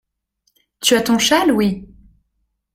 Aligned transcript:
Tu 0.79 0.95
as 0.95 1.03
ton 1.03 1.19
châle, 1.19 1.51
oui? 1.51 1.85